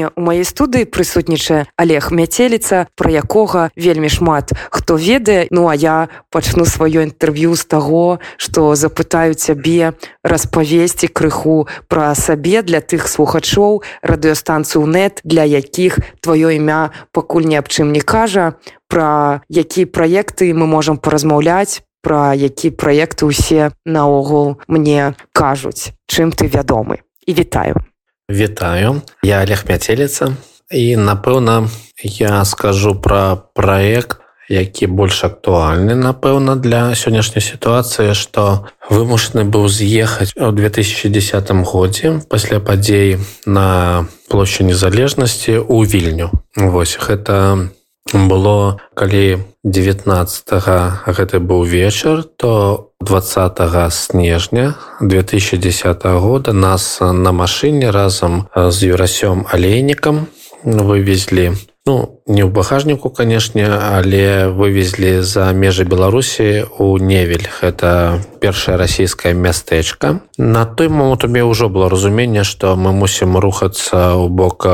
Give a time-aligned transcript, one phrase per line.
[0.00, 5.48] сёння у маёй студыі прысутнічае олег мяцеліца про якога вельмі шмат хто ведае.
[5.50, 9.92] Ну а я пачну сваё інтэрв'ю з таго што запытаю цябе
[10.24, 17.60] распавесці крыху пра сабе для тых слухачоў радыёстанцыю нет для якіх твоё імя пакуль ні
[17.60, 18.56] аб чым не кажа
[18.88, 26.48] пра якія праекты мы можам паразмаўляць пра які праекты ўсе наогул мне кажуць чым ты
[26.48, 27.04] вядомы.
[27.26, 27.89] І вітаю
[28.30, 29.02] Вітаю.
[29.22, 30.36] Я олег мяцеліца
[30.70, 31.66] і напэўна
[32.04, 40.30] я скажу пра праект які больш актуальны напэўна для сённяшняй сітуацыі што вымушаны быў з'ехаць
[40.38, 46.30] у 2010 годзе пасля падзей на площадь незалежнасці у вільню.
[46.54, 47.70] Восьось гэта
[48.14, 58.48] было калі 19 гэты быў вечар то 20 снежня 2010 года нас на машыне разам
[58.54, 60.26] з юрасём алейнікам
[60.64, 61.52] вывезлі
[61.86, 69.32] ну не ў багажніку канешне але вывезлі за межы беларусі у невель это першае расійскае
[69.32, 74.68] мястэчка на той момант у мяне ўжо было разуменне што мы мусім рухацца ў бок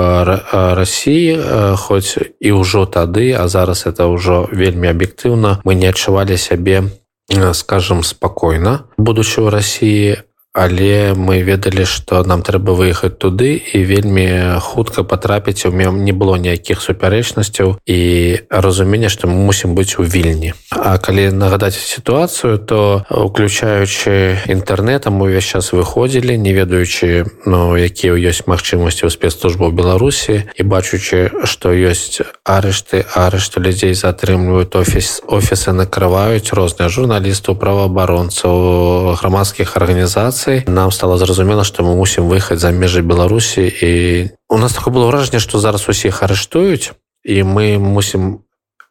[0.51, 6.91] рассіі хоць і ўжо тады а зараз это ўжо вельмі аб'ектыўна мы не адчувалі сябе
[7.55, 10.26] скажем спакойна будучи ў рассіі
[10.57, 16.17] але мы ведалі што нам трэба выехаць туды і вельмі хутка патрапіць у мем не
[16.17, 18.01] было ніякіх супярэчнасцяў і
[18.49, 20.57] разумення што мы мусім быць у вільні.
[20.73, 28.49] А калі нагадаць сітуацыю то уключаючы інтэрнетам увесь час выходзілі не ведаючы ну якія ёсць
[28.49, 36.57] магчымасці ў спецслужбу беларусі і бачучы што ёсць арышты арышту людзей затрымліваюць офіс офісы накрываюць
[36.57, 43.03] розныя журналістаў праваабаронцаў грамадскіх арганізацый інфармацыі нам стало зразумела што мы мусім выехаць за межы
[43.03, 46.93] беларусі і у нас такое было ўражанне што зараз усіх арыштуюць
[47.25, 48.41] і мы мусім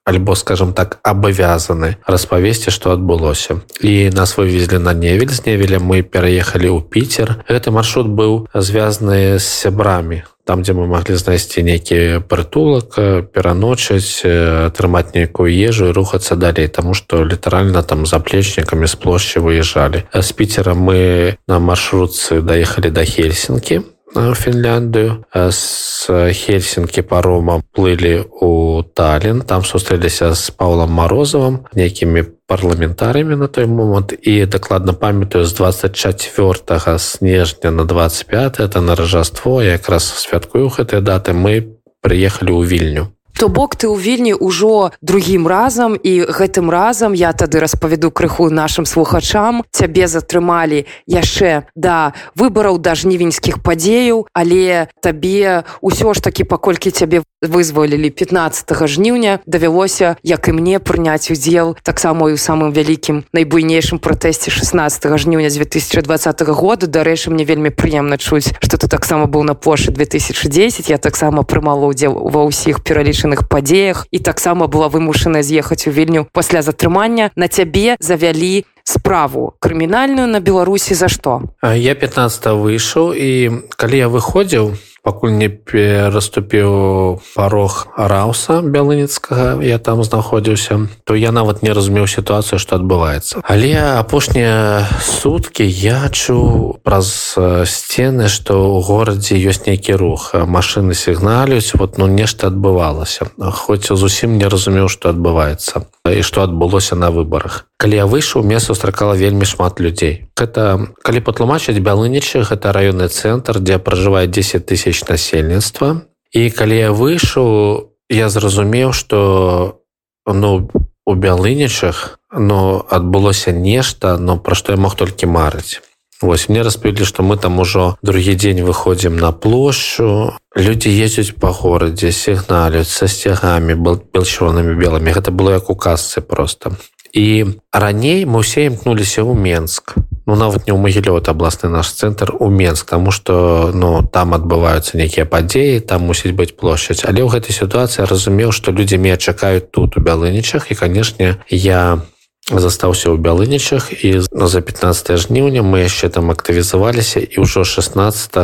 [0.06, 3.62] альбо скажем так абавязаны распавесці што адбылося.
[3.82, 5.34] І нас вывезлі на невель.
[5.34, 7.42] З невеля мы пераехалі ў піцер.
[7.50, 12.96] Гэты маршрут быў звязаны з сябрамі там дзе мы маглі знайсці нейкі прытулак
[13.34, 14.22] пераночыць
[14.70, 20.06] атрымаць нейкую ежу рухацца далей тому что літаральна там заплечнікамі з плошчы выязджалі.
[20.14, 29.42] З піцера мы на маршрутцы даехалі да хельсінкі Фінляндыю з хельсінкі парома плылі у Талін
[29.44, 37.00] там сустрэліся з Паўлам марозавым нейкімі парламентарыямі на той момант і дакладна памятаю з 24
[37.00, 43.50] снежня на 25 это на ражаство якраз святкую гэтыя даты мы прыехалі ў вільню То
[43.50, 48.88] бок ты ў вільні ўжо другім разам і гэтым разам я тады распавяду крыху нашим
[48.88, 49.68] слухачам.
[49.76, 57.28] Цябе затрымалі яшчэ да выбараў да жнівеньскіх падзеяў але табе ўсё ж такі паколькі цябе
[57.42, 64.52] вызвалілі 15 жніўня давялося як і мне прыняць удзел таксама у самым вялікім найбуйнейшым пратэсце
[64.52, 66.88] 16 жніўня 2020 года.
[66.88, 71.86] Дарэчы мне вельмі прыемна чуць что ты таксама быў на пошы 2010 я таксама прымала
[71.86, 77.32] удзел ва ўсіх пералічаных падзеях і таксама была вымушана з'ехаць у вільню пасля затрымання.
[77.36, 81.42] На цябе завялі справу крымінальную на беларусі за што?
[81.64, 83.30] Я 15 выйшаў і
[83.76, 91.62] калі я выходзіў пакуль не пераступіў парог рауса бялыніцкага я там знаходзіўся то я нават
[91.62, 93.46] не разумеў сітуацыю што адбываецца.
[93.46, 97.38] Але апошнія суткі я чуў праз
[97.70, 103.30] сцены што ў горадзе ёсць нейкі рух машыны сігналюць вот ну нешта адбывалася.
[103.38, 107.66] Хоць зусім не разумеў што адбываецца і што адбылося на выбарах.
[107.78, 110.30] Калі я выйшаў мне сустракала вельмі шмат людзей.
[110.40, 116.08] Это калі патлумачыць бялынічы гэта раённы цэнтр дзе пражывае 10 тысяч насельніцтва.
[116.32, 119.82] І калі я выйшаў я зразумеў что
[120.28, 120.70] ну
[121.06, 125.82] у бялынічах но адбылося нешта но пра што я мог толькі марыць.
[126.22, 130.34] Вось мне распавілі што мы там ужо другі дзень выходзім на плошчу.
[130.56, 135.12] Людзі ездзяць па горадзе сігналюць са сцягамі был белчронымі белымі.
[135.12, 136.76] Гэта было як у касцы просто
[137.16, 139.96] і раней мы ўсе імкнуліся ў Менск
[140.26, 144.98] ну нават не ў магілёт абласны наш цэнтр у Менск тому что ну там адбываюцца
[144.98, 149.70] нейкія падзеі там мусіць быць плошчаць але ў гэтай сітуацыі разумеў што людзі меня чакаюць
[149.70, 152.02] тут у бялынічах і канешне я
[152.50, 158.38] застаўся ў бялынічах і ну, за 15 жніўня мы яшчэ там актывізаваліся і ўжо 16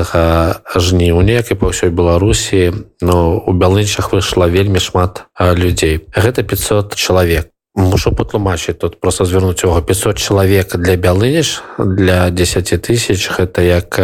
[0.74, 6.98] жніўня як і па ўсёй беларусі но у бялынічах выйшла вельмі шмат людзей гэта 500
[6.98, 13.62] чалавек мушу патлумачыць тут просто звярнуць яго 500 чалавек для бялыніш для 10 тысяч гэта
[13.62, 14.00] як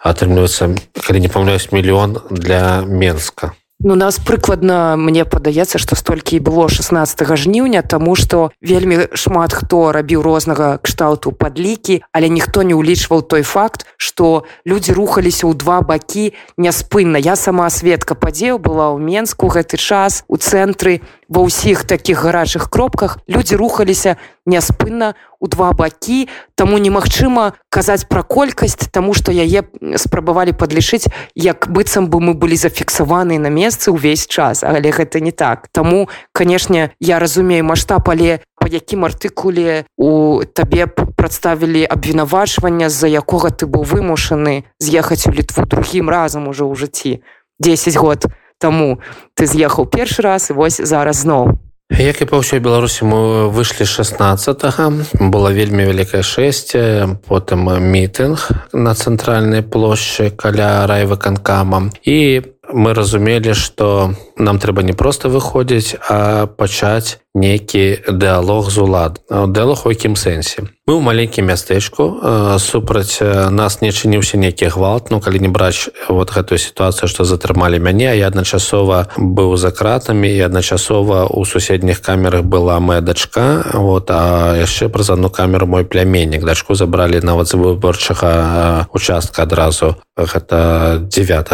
[0.00, 0.74] атрымліваецца
[1.06, 3.52] калі не памыляюсь мільён для менска
[3.82, 9.56] Ну нас прыкладна мне падаецца што столькі і было 16 жніўня тому что вельмі шмат
[9.56, 15.56] хто рабіў рознага кшталту падлікі але ніхто не ўлічваў той факт что людзі рухаліся ў
[15.56, 17.16] два бакі няспынна.
[17.16, 21.00] Я сама сведка падзеў была ў менску гэты час у цэнтры
[21.32, 23.16] ва ўсіх таких гарачых кропках.
[23.24, 26.28] Людзі рухаліся няспынна у два бакі.
[26.54, 29.64] Таму немагчыма казаць пра колькасць таму што яе
[29.96, 34.64] спрабавалі падлічыць як быццам бы мы былі зафіксаваны на месцы ўвесь час.
[34.64, 35.68] Але гэта не так.
[35.72, 43.50] Таму канешне я разумею маштаб але по якім артыкуле у табе прадставілі абвінавачвання з-за якога
[43.50, 47.24] ты быў вымушаны з'ехаць у літву другім разам ужо ў жыцці.
[47.60, 48.26] 10 год
[48.60, 49.00] Таму
[49.34, 51.56] ты з'ехаў першы раз і вось зараз зноў.
[51.90, 58.94] Як і па ўсёй беларусі мы выйшлі 16 была вельмі вялікае шэсце потым мітынг на
[58.94, 61.90] цэнтральнай плошчы каля райвыканкама.
[62.06, 69.20] І мы разумелі што нам трэба не проста выходзіць а пачаць нейкі дыалог з улад
[69.30, 72.18] дыалог у якім сэнсе мы ў маленькім мястэчку
[72.58, 75.14] супраць нас не чыніўся нейкі гвалт.
[75.14, 80.26] Ну калі не браць вот гэтую сітуацыю што затрымалі мяне я адначасова быў за кратамі
[80.26, 85.86] і адначасова у суседніх камерах была моя дачка вот а яшчэ праз одну камеру мой
[85.86, 91.48] пляменнік дачку забралі нават з выборчага участка адразу гэта 9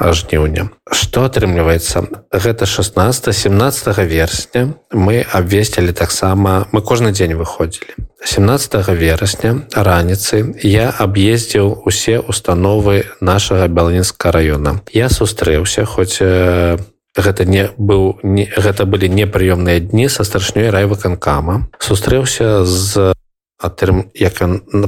[0.00, 0.72] жніўня.
[0.88, 8.08] Что атрымліваецца гэта 16 17 верасня мы абвесцілі таксама мы кожны дзень выходзілі.
[8.24, 16.78] 17 верасня раніцы я аб'ездзіў усе установы нашага бялінска района я сустрэўся хоць э,
[17.16, 21.68] гэта не быў не гэта былі непрыёмныя дні са старшнёй райвыканкама.
[21.78, 23.12] Сустрэўся з
[23.58, 24.38] атрым як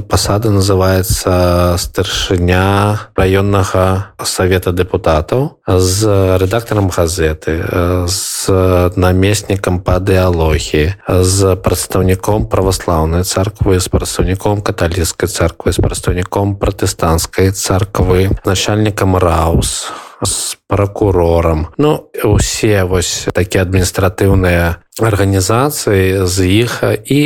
[0.07, 6.07] пасады называется старшыня раённага савета депутатаў з
[6.39, 7.59] рэдактарам газеты
[8.07, 8.47] з
[8.95, 18.31] намеснікам па дыалогіі з прадстаўніком праваслаўнай царквы з прадстаўніком каталіцкай царквы з прадстаўніком пратэстанцкай царквы
[18.47, 19.91] начальнікам раус
[20.23, 27.19] з прокурорам ну усе вось такія адміністратыўныя арганізацыі з іх і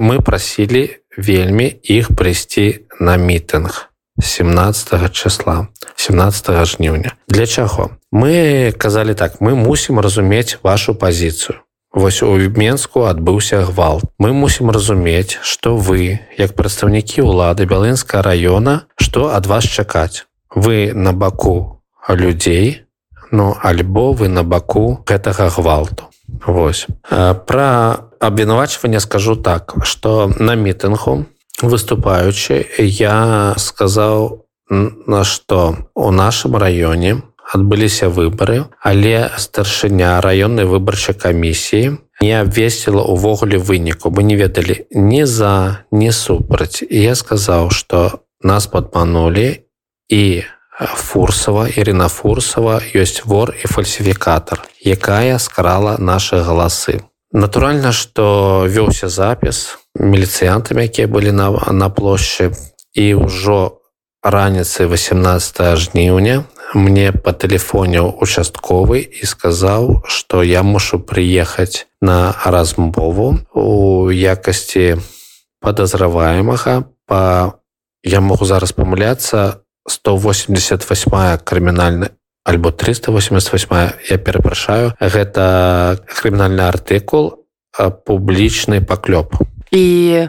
[0.00, 5.66] мы прасілі вельмі іх прыйсці на мітынг 17 числа
[5.96, 7.12] 17 жніўня.
[7.28, 7.90] Для чаго?
[8.12, 11.58] Мы казалі так мы мусім разумець вашу пазіцыю.
[11.92, 14.04] Вось у менску адбыўся гвалт.
[14.18, 20.26] Мы мусім разумець што вы як прадстаўнікі ўлады бялынска района што ад вас чакаць?
[20.54, 21.75] Вы на баку
[22.08, 22.82] людзей
[23.30, 26.04] ну альбо вы на баку гэтага гвалту.
[26.46, 26.86] Вось.
[27.10, 31.26] Пра абвінавачванне скажу так что на мітынгу
[31.62, 37.22] выступаючы я сказаў на што у нашым раёне
[37.54, 45.24] адбыліся выбары але старшыня раённай выбарчай камісіі не абвесціла увогуле выніку мы не ведалі ні
[45.26, 46.82] за не супраць.
[46.82, 49.62] І я сказаў что нас падманулі
[50.08, 50.42] і
[50.78, 57.00] фурсава Ірына фурсава ёсць вор і фальсіфікатор якая скрала наши галасы.
[57.32, 62.52] Натуральна что вёўся запіс міліцыянтамі якія былі на на плошчы
[62.92, 63.80] і ўжо
[64.22, 73.40] раніцы 18 жніўня мне по тэлефоне участковы і сказаў что я мушу прыехаць на размову
[73.54, 75.00] у якасці
[75.60, 77.60] подазраваемага по
[78.04, 82.10] я могу зараз памыляцца 188 крымінальна
[82.44, 87.46] альбо 388 я перапрашаю гэта крымінальны артыкул
[88.06, 89.40] публічны паклёп
[89.70, 90.28] і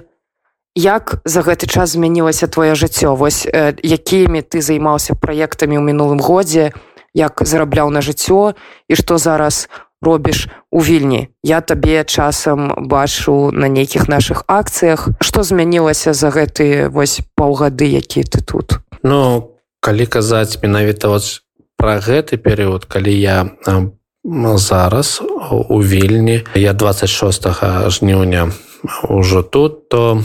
[0.77, 3.15] як за гэты час змянілася твоё жыццё?
[3.15, 6.71] Вось э, якімі ты займаўся праектамі ў мінулым годзе
[7.17, 8.53] як зарабляў на жыццё
[8.87, 9.69] і што зараз
[10.01, 11.33] робіш у вільні?
[11.43, 15.09] Я табе часам бачу на нейкіх наших акцыях.
[15.21, 21.41] Што змянілася за гэты вось паўгады які ты тут Ну калі казаць менавіта вот
[21.77, 23.49] пра гэты перыяд калі я
[24.57, 25.21] зараз
[25.69, 27.47] у вільні я 26
[27.89, 28.51] жніўня
[29.09, 30.23] ўжо тут то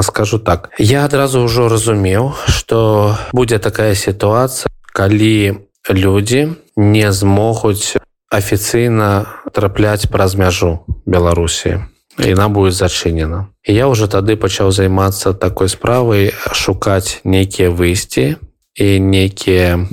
[0.00, 0.70] скажу так.
[0.78, 7.96] Я адразу ўжо разумеў что будзе такая сітуацыя калі людзі не змогуць
[8.30, 15.68] афіцыйна трапляць праз мяжу беларусі яна будет зачынена і я уже тады пачаў займацца такой
[15.68, 18.36] справай шукаць нейкія выйсці
[18.74, 19.86] і нейкія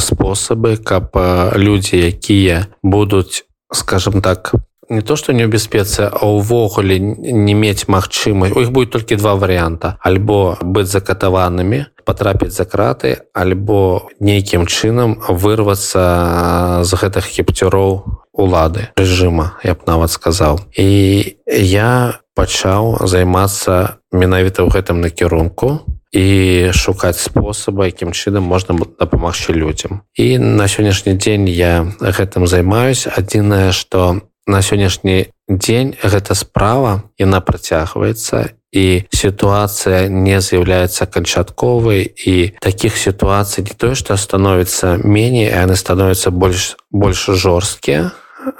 [0.00, 1.12] спосабы каб
[1.56, 4.54] людзі якія будуць скажем так
[4.88, 9.16] не то что не ў бяспецы а ўвогуле не мець магчымасць у іх будет толькі
[9.16, 9.98] два варианта.
[10.00, 19.56] Альбо быць закатаванымі потрапіць за краты альбо нейкім чынам вырвацца з гэтых кіпцюроў улады режима
[19.64, 20.60] я б нават сказаў.
[20.76, 29.56] І я пачаў займацца менавіта ў гэтым накірунку і шукаць спосаба якім чынам можна дапамагчы
[29.56, 30.04] людзям.
[30.14, 33.08] І на сённяшні дзень я гэтым займаюсь.
[33.08, 42.54] Адзінае что на сённяшні дзень гэта справа яна працягваецца і сітуацыя не з'яўляецца канчатковай і
[42.60, 48.12] таких сітуацый не тое што становіцца меней яны становятся больш больш жорсткія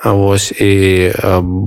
[0.04, 1.12] Вось і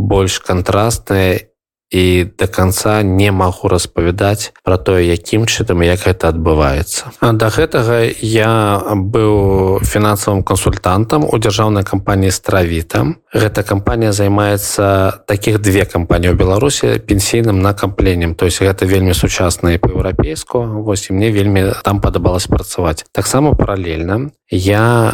[0.09, 1.49] больш кантрастныя
[1.89, 8.13] і до конца не магу распавядаць про тое якім чытам як гэта адбываецца да гэтага
[8.21, 16.37] я быў фінансавым кансультантам у дзяржаўнай кампаніі стравітам гэта кампанія займаецца таких две кампаніі ў
[16.37, 18.35] беларусі пенсійным накапленнем.
[18.35, 23.05] То есть гэта вельмі сучасна по-еўрапейску восьось мне вельмі там падабалось працаваць.
[23.11, 25.13] Таксама паралельна я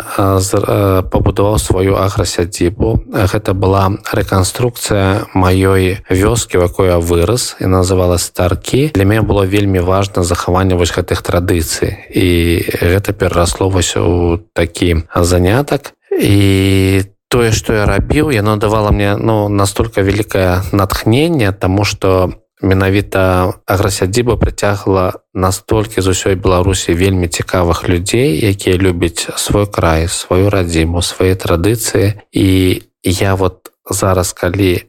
[1.12, 7.56] пабудаваў сваю аграсядзібу гэта была рэканструкцыя маёй вёскі якой я вырас.
[7.60, 12.08] І называла старкі для мяне было вельмі важна захаванне вось гэтых традыцый.
[12.15, 15.94] І гэта перарасло вось у такі занятак.
[16.12, 22.45] І тое што я рабіў яно давала мне ну настолько вялікае натхнение тому что я
[22.62, 30.50] менавіта аграсядзіба прыцягла настолькі з усёй беларусі вельмі цікавых людзей якія любяць свой край сваю
[30.50, 32.21] радзіму свае традыцыі.
[32.31, 34.88] І я вот зараз калі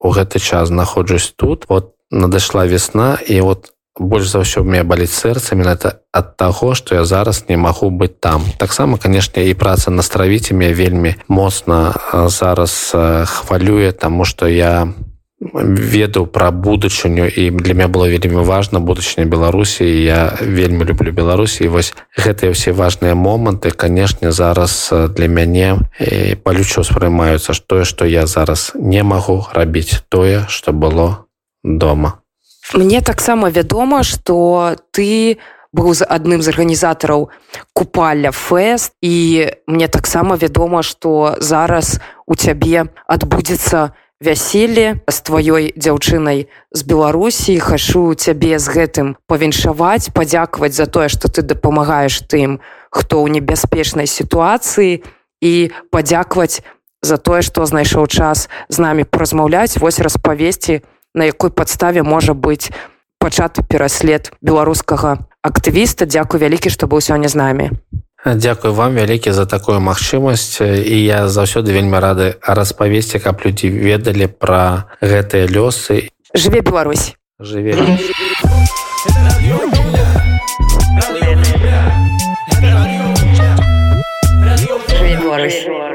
[0.00, 5.16] у гэты час знаходжусь тут вот надышла весна і вот больш за ўсё мне баліць
[5.16, 8.44] сэрца менавіта ад таго што я зараз не магу быць там.
[8.60, 11.96] Таксама канешне і праца настравіць мне вельмі моцна
[12.28, 12.92] зараз
[13.24, 14.92] хвалюе таму што я
[15.62, 21.68] ведаў пра будучыню і для меня было вельмі важна будучыня беларусі я вельмі люблю беларусі
[21.68, 25.80] вось гэтыя ўсе важныя моманты канешне зараз для мяне
[26.44, 31.26] палюча ўспрымаюцца тое што я зараз не магу рабіць тое што было
[31.64, 32.20] дома.
[32.74, 35.38] Мне таксама вядома что ты
[35.72, 37.28] быў з адным з арганізатараў
[37.72, 45.72] купаля фэст і мне таксама вядома что зараз у цябе адбудзецца у вяселле з тваёй
[45.76, 47.58] дзяўчынай з беларусі.
[47.60, 54.08] Хачу цябе з гэтым павіншаваць падзякаваць за тое што ты дапамагаеш тым хто ў небяспечнай
[54.08, 55.04] сітуацыі.
[55.44, 55.52] І
[55.92, 56.64] падзякаваць
[57.04, 59.76] за тое што знайшоў час з намі паразмаўляць.
[59.76, 60.80] Вось распавесці
[61.14, 62.72] на якой падставе можа быць
[63.20, 66.08] пачаты пераслед беларускага актывіста.
[66.08, 67.66] Дзякуй вялікі што быў сёння з намі
[68.34, 74.26] Дякую вам вялікі за такую магчымасць і я заўсёды вельмі рады распавесці, каб людзі ведалі
[74.26, 76.10] пра гэтыя лёсы.
[76.34, 77.14] Жыве Беларусь.
[77.38, 77.78] Жыве.
[85.22, 85.85] Беларусь.